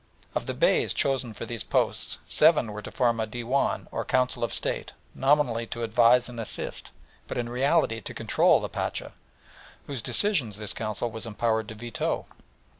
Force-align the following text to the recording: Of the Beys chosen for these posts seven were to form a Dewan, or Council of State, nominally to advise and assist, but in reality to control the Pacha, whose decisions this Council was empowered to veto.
Of 0.33 0.47
the 0.47 0.55
Beys 0.55 0.95
chosen 0.95 1.31
for 1.35 1.45
these 1.45 1.63
posts 1.63 2.17
seven 2.25 2.71
were 2.71 2.81
to 2.81 2.91
form 2.91 3.19
a 3.19 3.27
Dewan, 3.27 3.87
or 3.91 4.03
Council 4.03 4.43
of 4.43 4.51
State, 4.51 4.93
nominally 5.13 5.67
to 5.67 5.83
advise 5.83 6.27
and 6.27 6.39
assist, 6.39 6.89
but 7.27 7.37
in 7.37 7.47
reality 7.47 8.01
to 8.01 8.13
control 8.15 8.59
the 8.59 8.67
Pacha, 8.67 9.11
whose 9.85 10.01
decisions 10.01 10.57
this 10.57 10.73
Council 10.73 11.11
was 11.11 11.27
empowered 11.27 11.67
to 11.67 11.75
veto. 11.75 12.25